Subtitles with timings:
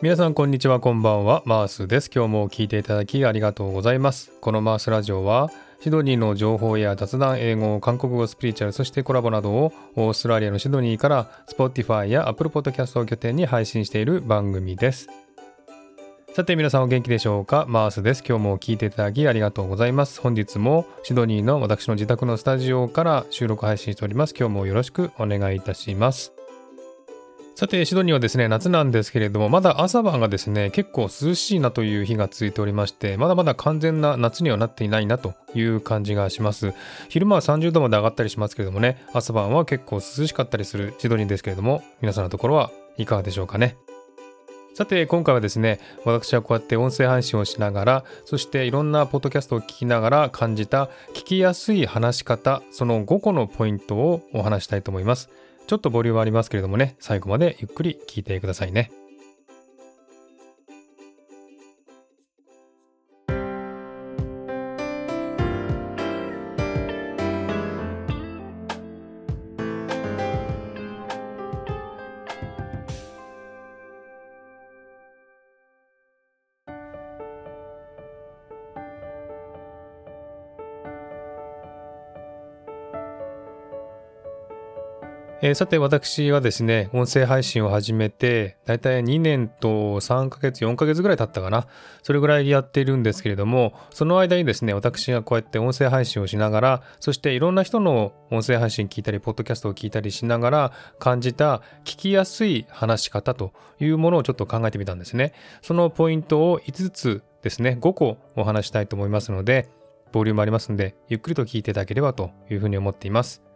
[0.00, 15.08] 皆さんこんにちはこんばんはマースです今日も聞いていただきありがとうございますこのマースラジオはシドニーの情報や雑談、英語、韓国語、スピリチュアル、そしてコラボなどをオーストラリアのシドニーから Spotify や Apple Podcast を拠点に配信している番組です。
[16.32, 17.66] さて皆さんお元気でしょうか？
[17.68, 18.22] マースです。
[18.24, 20.20] 今日も聞いていただきありがとうございます。
[20.20, 24.34] 本日もシドニーの私の自宅のスタジオから収録配信しております。
[24.38, 26.32] 今日もよろしくお願いいたします。
[27.58, 36.72] さて、シドニーはですね、夏なんですけれども、まだ朝晩がですね、結構涼しいなという日が続いておりまして、まだまだ完全な夏にはなっていないなという感じがします。
[37.08, 43.76] 昼間は30度まで上がったりしますけれどもね、朝晩は結構涼しかったりするシドニーですけれども、皆さんのところはいかがでしょうかね。
[44.74, 50.84] さて今回はですね私はこうやって音声配信をしながらそしていろんなポッドキャストを聞きながら感じた
[51.14, 55.30] 聞きやすい話し方その5個のポイントをお話したいと思います
[55.68, 58.90] ちょっとボリュームありますけれどもね、最後までゆっくり聞いてくださいね。
[85.40, 91.68] えー、さて私はですね、音声配信を始めて、だいたい2年と3ヶ月、4ヶ月ぐらい経ったかな。
[92.02, 105.34] それぐらいやっているんですけれども、その間にですね、私がこうやって音声配信をしながら、そしていろんな人の音声配信聞いたり、ポッドキャストを聞いたりしながら感じた聞きやすい話し方というものをちょっと考えてみたんですね。
[105.62, 109.70] そのポイントを5つですね、5個お話したいと思いますので、
[110.10, 113.47] ボリュームありますので、ゆっくりと聞いていただければというふうに思っています。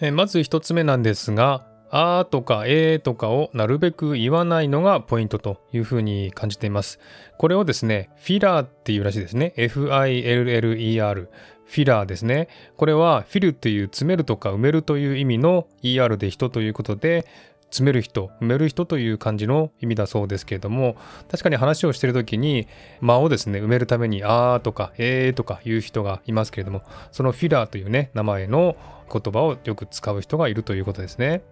[0.00, 6.98] えまず一つ目なんですが、あーとかえーとかをなるべく言わないのがポイントというふうに感じています。
[7.38, 9.52] これをですね、フィラーっていうらしいですね。
[9.56, 11.28] F-I-L-L-E-R。
[11.66, 12.48] フィラーですね。
[12.76, 17.26] これはフィルという詰めるとか埋めるという意味の ER で人ということで、
[17.74, 20.96] 詰める人、埋める人という感じの意味だそうですけれども、
[21.28, 22.68] 確かに話をしている時に
[23.00, 28.76] 間をですね、埋めるためにあーとかえーとか言う人がいますけれども、そのフィラーというね、名前の
[29.12, 31.42] 言葉をよく使う人がいるということですね。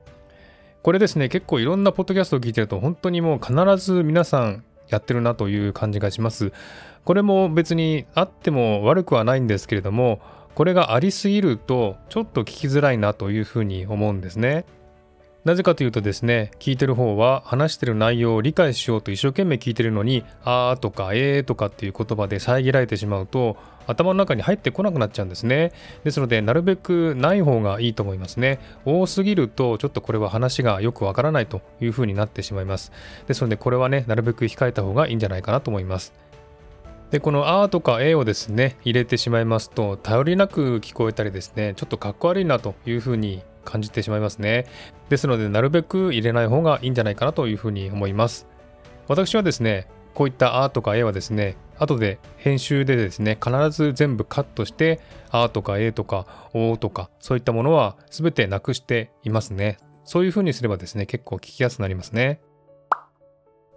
[0.82, 6.52] これですね、結構いろんなポッドキャストを聞いてると、本当にもう必ず皆さんやってるなという感じがします。
[7.04, 10.20] これも別にあっても悪くはないんですけれども、
[10.54, 14.64] これがありすぎるとちょっと聞きづらいなというふうに思うんですね。
[15.44, 23.56] なぜかというとですね、聞いてる方は話してる内容を理解しようと一生懸命聞いてるのに、あーとかえーとかっていう言葉で遮られてしまうと、
[23.88, 25.72] 頭の中に入ってこなくなっちゃうんですね。
[26.04, 28.60] ですので、なるべくない方がいいと思いますね。
[28.84, 32.92] 多すぎると、ちょっとこれは話がよくわからないという風になってしまいます。
[33.26, 36.12] ですので、これはね、なるべく控えた方がいいんじゃないかなと思います。
[37.10, 44.66] で、このあーとかえをですね、入れてしまいますと、頼りなく聞こえたりですね、ちょっとかっこ悪いなという風に感じてしまいますね。
[45.08, 48.46] ですので、なるべく入れない方がいいんじゃないかなというふうに思います。
[49.08, 59.78] 私はですね、こういったあとかえはですね、後で編集でですね、必ず全部カットして、あとかえとかおとか、そういったものは全てなくしていますね。
[60.04, 62.40] そういうふうにすればですね、結構聞きやすくなりますね。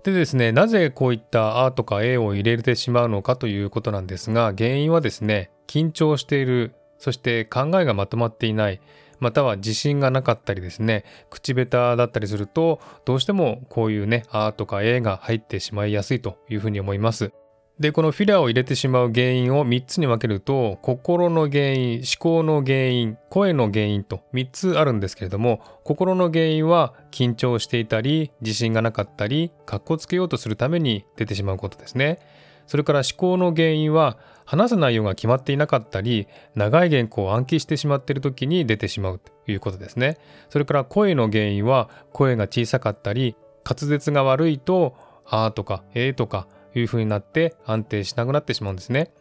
[0.03, 8.81] でですね、なぜこういったあとかえを入れてしまうのかということなんですが、原因はですね、緊張している、そして考えがまとまっていない、
[9.25, 17.31] または自信がなかったりですね、口下手だったりすると、どうしてもこういうね、あーとかえが入ってしまいやすいというふうに思います。
[17.80, 32.19] で、このフィラーを入れてしまう原因を3つに分けると、心の原因、思考の原因、声の原因と3つあるんですけれども、心の原因は緊張していたり、自信がなかったり、かっこつけようとするために出てしまうことですね。
[32.68, 40.18] それから思考の原因は話す内容が決まっていなかったり長い原稿を暗記してしまっている時に出てしまうということですね。
[40.50, 44.95] それから声の原因は声が小さかったり滑舌が悪いと
[45.25, 49.12] あーとかえーとかいう風になって安定しなくなってしまうんですね。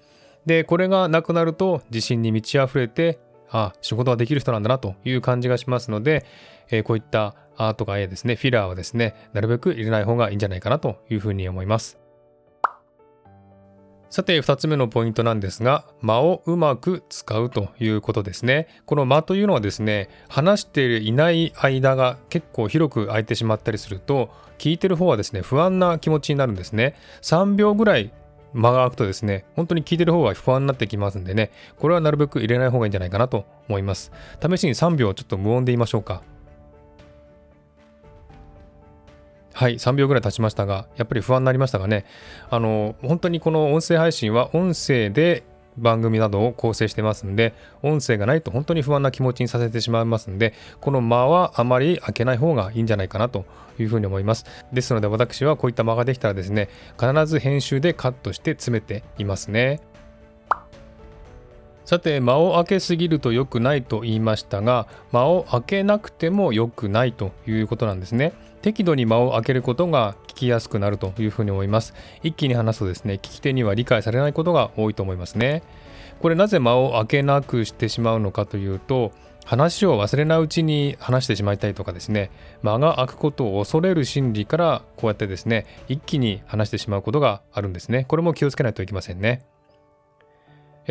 [0.47, 3.19] でこれがなくなると自信に満ち溢れて
[3.51, 6.27] あ仕事はできる人なんだなという感じがしますので、
[6.71, 12.04] えー、こういったあーとかえですねフィラーはですねなるべく入れない方がいいんじゃないかなというふうに思います。
[14.15, 18.69] さて、二つ目のポイントなんですが、間をうまく使うということですね。
[18.87, 26.95] この間というのはですね、話していない間が結構広く空いてしまったりすると、聞いてる方はですね、不安な気持ちになるんですね。
[27.23, 28.13] 3秒ぐらい
[28.53, 34.13] 間が空くとですね、本当に聞いてる方が不安になってきますんでね、これはなるべく入れない方がいいんじゃないかなと思います。
[34.41, 36.23] 試しに3秒ちょっと無音で言いましょうか。
[39.55, 42.05] はい、3秒ぐらい経ちましたが、やっぱり不安になりましたがね、
[42.51, 45.45] あの、本当にこの音声配信は音声で
[45.79, 53.45] 番組などを構成してますんで、音声がないと本当に不安な気持ちにさせてしまいますんで、この間はあまり開けない方がいいんじゃないかなと
[53.79, 54.45] いうふうに思います。
[54.73, 56.69] ですので私はこういった間ができたらですね、
[56.99, 59.81] 必ず編集でカットして詰めていますね。
[61.85, 68.33] さて間を空けすぎると良くないと言いましたが間を空けなくても良くないということなんですね。
[68.63, 71.93] 適度に間を空けることが聞きやすくなるというふうに思います。
[72.23, 75.63] 一気に話すとですね聞き手には理解されないことが多いと思いますね。
[76.21, 79.13] これなぜ間を空けなくしてしまうのかというと
[79.45, 82.31] 話を忘れないうちに話してしまいたいとかですね
[82.63, 88.07] 間が空くことを恐れる心理からこうやってですね一気に話してしまうことがあるんですね。
[88.09, 89.45] これも気をつけないといけませんね。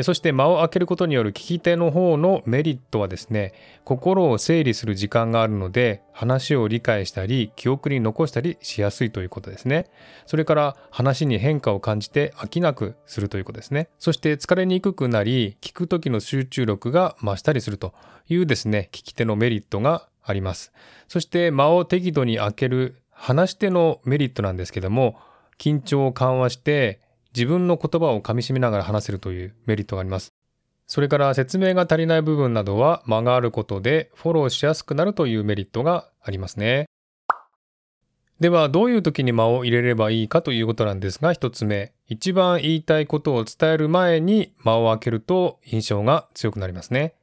[0.01, 3.54] そして間を空けることによる聞き手の方のメリットはですね、
[3.84, 9.86] 心を整理する時間があるので、話を理解したり、記憶に残したりしやすいということですね。
[10.25, 13.90] それから話に変化を感じて飽きなくするということですね。
[14.00, 17.94] そして疲れにくくなり、聞く時の集中力が増したりすると
[18.28, 20.74] いうですね、聞き手のメリットがあります。
[21.07, 25.19] そして間を適度に空ける話し手のメリットなんですけども、
[25.60, 27.00] 緊張を緩和して
[27.35, 30.33] 自分の言葉をかみしめながら話せるというメリットがあります。
[30.85, 36.85] それから説明が足りない部分などは間があることでフォローしやすくなるというメリットがありますね。
[38.39, 47.13] ではどういう時に間を入れればいいかということなんですが一つ目一番言いたいことを伝える前に間を空けると印象が強くなりますね。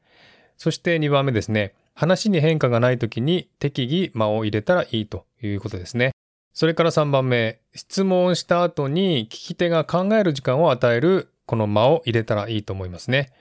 [0.57, 6.13] そして2番目ですね話に変化がない時に適宜間を入れたらいいということですね。
[6.53, 13.33] それから3番目、質問した後に聞き手が考える時間を与えるこの間を入れたらいいと思いますね。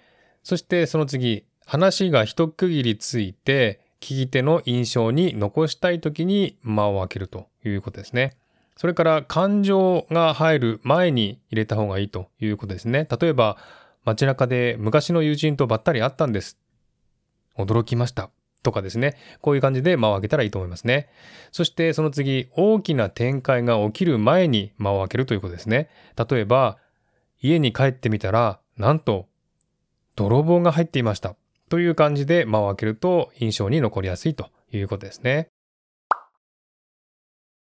[0.44, 8.38] そしてその次、話が一区切りついて聞き手の印象に残したい時に間を空けるということですね。
[8.76, 13.08] それから感情が入る前に入れた方がいいということですね。
[13.20, 13.58] 例えば
[14.06, 16.58] 街中で昔の友人とばったり会ったんです。
[17.58, 18.30] 驚きました。
[18.64, 19.16] とかですね。
[19.42, 21.10] こういう感じで間を空けたらいいと思いますね。
[21.52, 25.90] そしてその次、大きな展開が起きる前に間を空けるということですね。
[26.30, 26.78] 例えば、
[27.42, 29.28] 家に帰ってみたら、なんと、
[30.16, 31.36] 泥棒が入っていました。
[31.70, 35.50] という感じで間を空けると印象に残りやすいということですね。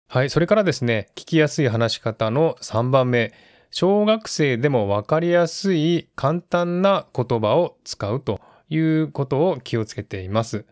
[0.08, 0.30] はい。
[0.30, 3.32] それからですね、聞きやすい話し方の3番目。
[3.70, 8.40] 小学生でもわかりやすい簡単な言葉を使うと
[8.70, 10.64] いうことを気をつけています。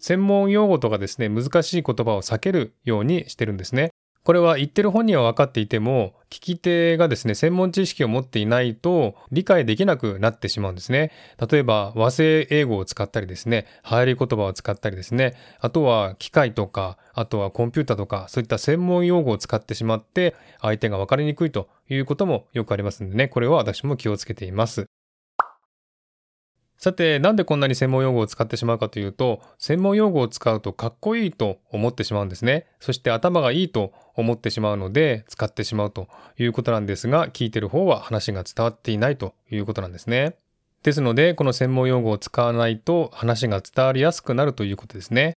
[0.00, 3.90] 専門用語とかですね、難しい言葉を避けるようにしてるんですね。
[4.22, 11.10] これは言ってる本人は分かっていても、聞き手がですね、専門知識を持っていないと理解できなくなってしまうんですね。
[11.50, 24.89] 例えば和製英語を使ったりですね、流行り言葉を使ったりですね、あとは機械とか、あとはコンピュータとか、そういった専門用語を使ってしまって、相手が分かりにくいということもよくありますんでね、これは私も気をつけています。
[26.80, 32.64] さて、なんでこんなに専門用語を使ってしまうかというと、専門用語を使うとかっこいいと思ってしまうんですね。
[32.80, 36.08] そして頭がいいと思ってしまうので、使ってしまうと
[36.38, 40.36] いうことなんですが、聞いてる方は話が伝わっていないということなんですね。
[40.82, 45.34] ですので、この専門用語を使わないと話が伝わりやすくなるということですね。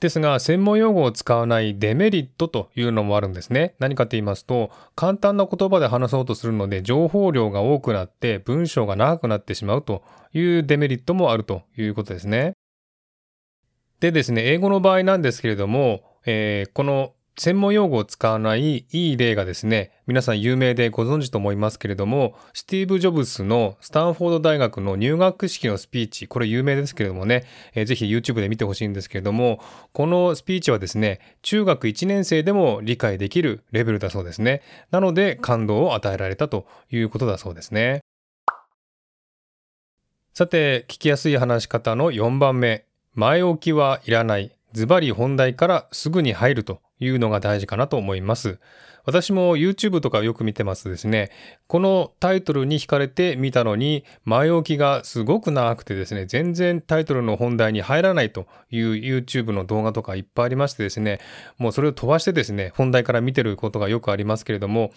[0.00, 3.74] ですが、専門用語を使わないデメリットというのもあるんですね。
[3.78, 10.02] 何かと言いますと、簡単な言葉で話そうとするので、情報量が多くなって文章が長くなってしまうと
[10.34, 12.52] いうデメリットもあるということですね。
[14.00, 29.60] でですね、英語の場合なんですけれども、えー、この専門用語を使わないいい例がですね、皆さん有名でご存知と思いますけれども、スティーブ・ジョブスのスタンフォード大学の入学式のスピーチ、これ有名ですけれどもね、えー、ぜひ YouTube で見てほしいんですけれども、
[29.92, 34.62] このスピーチはですね、中学1年生でも理解できるレベルだそうですね。
[34.90, 38.00] なので感動を与えられたということだそうですね。
[40.32, 44.52] さて、聞きやすい話し方の4番目、前置きはいらない。
[44.72, 48.58] ズバリ本題からすぐに入るというのが大事かなと思います。
[49.06, 51.30] 私も YouTube とかよく見てますですね。
[51.68, 61.20] このタイトルに惹かれて見たのに、前置きがすごく長くてですね、全然タイトルの本題に入らないという YouTube の動画とかいっぱいありましてですね、
[61.56, 64.92] もうそれを飛ばしてですね、本題から見てることがよくありますけれども、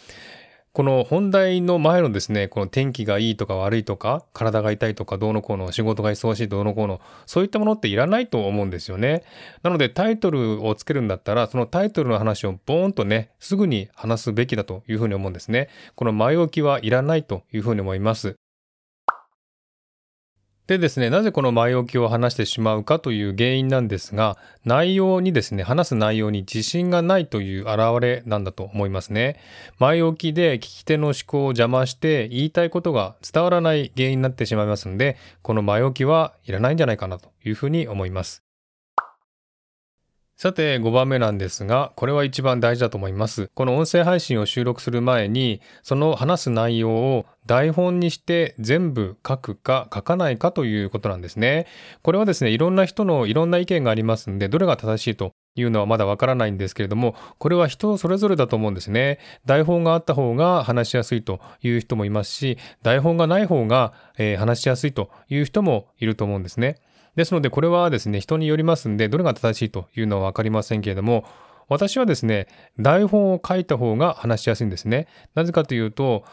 [0.80, 9.24] この本題の前のですね、この天気がいいとか悪いとか、体が痛いとかどうのこうの、仕事が忙しいどうのこうの、そういったものっていらないと思うんですよね。
[9.62, 15.68] なのでタイトルをつけるんだったら、そのタイトルの話をボーンとね、すぐに話すべきだというふうに思うんですね。
[15.96, 18.38] この前置きはいらないというふうに思います。
[20.70, 29.40] でですね、なぜこの前置きを話してしまうかという原因なんですが、内容にですね、話す内容に自信がないという表れなんだと思いますね。
[29.80, 38.49] 前置きで聞き手の思考を邪魔して言いたいことが伝わらない原因になってしまいますので、この前置きはいらないんじゃないかなというふうに思います。
[40.42, 43.52] さて5番目なんですが、これは一番大事だと思います。
[43.56, 51.68] この音声配信を収録する前に、その話す内容を台本にして全部書くか書かないかということなんですね。
[52.04, 59.20] これはですね、いろんな人のいろんな意見がありますんで、どれが正しいというのはまだわからないんですけれども、これは人それぞれだと思うんですね。
[59.46, 66.78] 台本があった方が話しやすいという人もいますし、台本がない方が、えー、話しやすいという人もいると思うんですね。
[67.20, 71.26] ですのでこれはですね人によりますんでどれが正しいというのは分かりませんけれども
[71.68, 72.48] 私はですね
[72.80, 76.24] 台本を書いた方が話しやすいんですねなぜかというと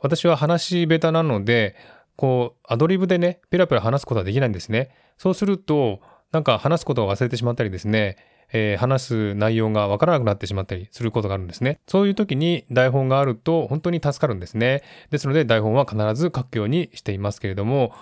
[0.00, 1.74] 私は話し下手なので
[2.14, 5.98] こうアドリブでねペラペラ話すことはできないんですねそうすると
[6.30, 8.16] なんか話すことを忘れてしまったりですね
[8.52, 11.80] えー、話す内容がわからなくなってしまったりすることがあるんですね。
[11.88, 14.84] そういう時に台本があると本当に助かるんですね。
[15.10, 17.92] ですので台本は必ず書くようにしていますけれども、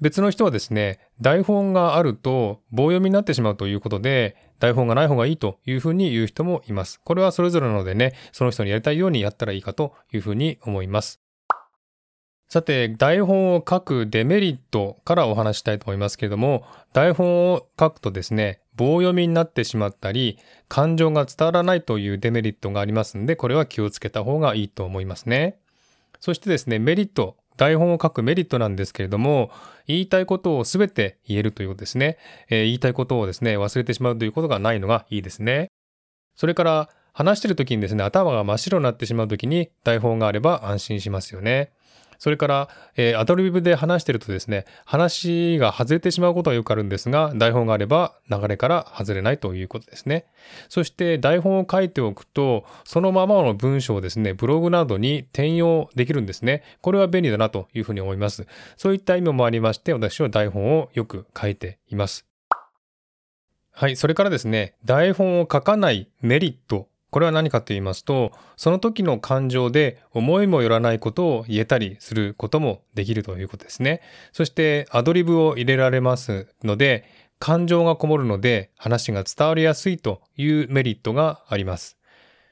[0.00, 7.00] 別の人はですね、台本があると棒読みになってしまうということで、台本がない方がいいというふうに言う人もいます。
[7.04, 11.20] これはそれぞれなのでね、その人にやりたいようにやったらいいかというふうに思います。
[12.48, 25.58] さて、台本を書くデメリットからお話したいと思いますけれども、台本を書くとですね、棒読みになってしまったり、感情が伝わらないというデメリットがありますんで、これは気をつけた方がいいと思いますね。
[26.18, 29.50] そしてですね、メリット台本を書くメリットなんですけれども、
[29.86, 32.16] 言いたいことを全て言えるということですね。
[32.48, 35.68] えー、言いたいことをですね、忘れてしまうということがないのがいいですね。
[36.36, 41.70] それから、話してる時にですね、頭が真っ白になってしまう時に台本があれば安心しますよね。
[42.20, 50.26] それから、えー、アドリブで話してるとですね、話が外れてしまうことはよくあるんですが、台本があれば流れから外れないということですね。
[50.68, 56.62] そして台本を書いておくと、そのままの文章をですね、ブログなどに転用できるんですね。
[56.82, 58.46] これは便利だなというふうに思います。
[58.76, 62.26] そういった意味もありまして、私は台本をよく書いています。
[63.72, 63.96] はい。
[63.96, 74.00] それからですね、台本を書かないメリットこれは何かと言いますと、その時の感情で思いもよらないことを言えたりすることもできるということですね。
[74.32, 77.04] そしてアドリブを入れられますので、
[77.38, 81.99] 感情がこもるので話が伝わりやすいというメリットがあります。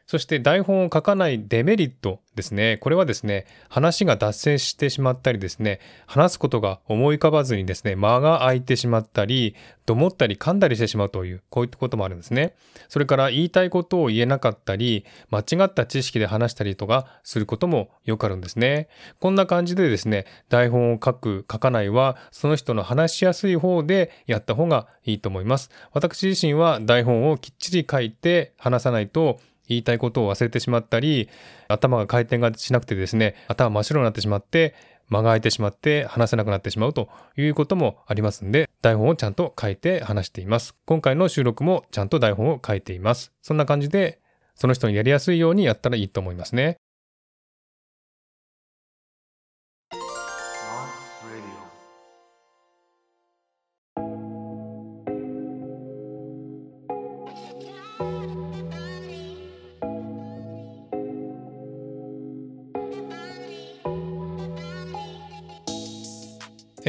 [0.08, 2.78] そして台本を書かないデメリットですね。
[2.78, 12.54] これはですね、話が脱線してしまったりですね、話すことが思い浮かばずにですね、間が空いてしまったり、どもったり噛んだりしてしまうという、こういったこともあるんですね。
[12.88, 18.88] それから言いたいことを言えなかったり、間違った知識で話したりとかすることもよくあるんですね。
[19.20, 25.70] こんな感じでですね、台本を書く、書かないは、その人の話しやすい方でやった方がいいと思います。
[25.92, 31.28] 私自身は台本をきっちり書いて話さないと、言いたいことを忘れてしまったり、
[31.68, 34.74] 頭が回転がしなくてですね、頭真っ白になってしまって、
[35.08, 40.74] 間が空いてしまって話せなくなってしまうということもありますんで、台本をちゃんと書いて話しています。
[40.84, 43.32] 今回の収録もちゃんと台本を書いています。
[43.42, 44.20] そんな感じで、
[44.54, 46.78] その人にやりやすいようにやったらいいと思いますね。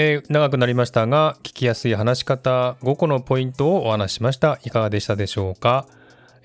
[0.02, 5.88] えー、長くなりましたが聞きやすい話し方5個のポイントをお話ししましたいかがでしたでしょうか？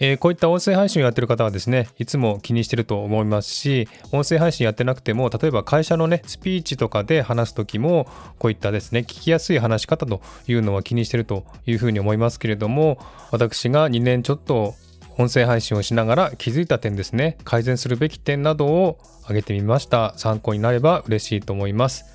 [0.01, 8.09] えー、こういった音声配信をやってる方はですね、いつも気にしてると思いますし、音声配信やってなくても、例えば会社のね、スピーチとかで話すときも、
[8.41, 12.99] こういったですね、聞きやすい話し方というのは気にしてるというふうに思いますけれども、
[13.31, 14.75] 私が2年ちょっと
[15.17, 20.15] 音声配信をしながら気づいた点ですね、改善するべき点などを挙げてみました。
[20.17, 22.14] 参考になれば嬉しいと思います。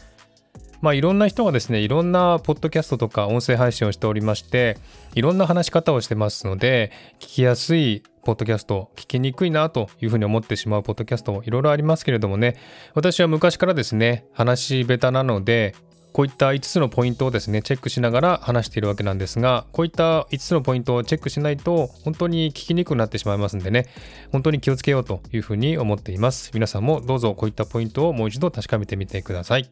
[0.82, 4.78] まあ、いろんな人がですね、いろんなポッドキャストとか音声配信をしておりまして、
[5.14, 12.56] いろんな話し方をしてますので、聞きやすいポッドキャスト、聞きにくいなというふうに思ってしまうポッドキャストもいろいろありますけれどもね、
[12.94, 15.76] 私は昔からですね、話し下手なので、
[16.14, 23.88] こういった5つのポイントをですね、チェックしながら話しているわけなんですが、こういった5つのポイントをチェックしないと、本当に聞きにくくなってしまいますんでね、
[24.32, 26.52] 本当に気をつけようというふうに思っています。
[26.54, 29.70] 皆さんもどうぞこういったポイントをもう一度確かめてみてください。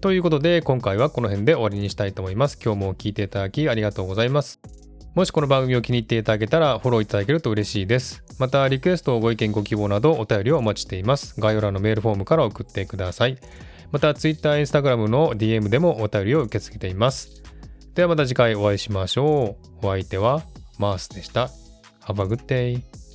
[0.00, 2.58] ということで、今回はこの辺で終わりにしたいと思います。
[2.62, 4.60] 今日も聞いていただきありがとうございます。
[5.14, 8.22] もしこの番組を気に入っていただけたらフォローいただけると嬉しいです。
[8.38, 11.40] また、リクエスト、ご意見、ご希望などお便りをお待ちしています。
[11.40, 13.38] 概要欄のメールフォームから送ってください。
[13.90, 17.42] また Twitter、Instagram の DM でもお便りを受け付けています。
[17.94, 19.86] ではまた次回お会いしましょう。
[19.86, 20.42] お相手は
[20.78, 21.48] マースでした。
[22.06, 23.05] Have a good day.